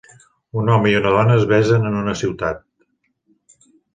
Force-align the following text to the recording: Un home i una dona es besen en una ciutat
Un 0.61 0.71
home 0.75 0.89
i 0.91 0.95
una 0.99 1.11
dona 1.15 1.35
es 1.41 1.45
besen 1.51 1.85
en 1.91 1.99
una 1.99 2.17
ciutat 2.23 2.65